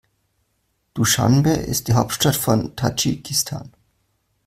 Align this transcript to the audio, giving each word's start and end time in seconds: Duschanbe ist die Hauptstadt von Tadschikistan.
Duschanbe 0.95 1.51
ist 1.51 1.87
die 1.87 1.93
Hauptstadt 1.93 2.35
von 2.35 2.75
Tadschikistan. 2.75 3.71